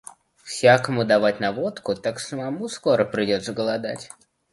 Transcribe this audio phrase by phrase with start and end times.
[0.43, 4.09] Всякому давать на водку, так самому скоро придется голодать».